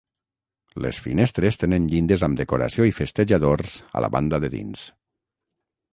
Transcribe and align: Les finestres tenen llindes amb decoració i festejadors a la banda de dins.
Les 0.85 0.99
finestres 1.07 1.59
tenen 1.65 1.85
llindes 1.91 2.25
amb 2.29 2.41
decoració 2.41 2.89
i 2.93 2.97
festejadors 3.01 3.77
a 4.01 4.07
la 4.07 4.13
banda 4.17 4.41
de 4.47 4.51
dins. 4.59 4.91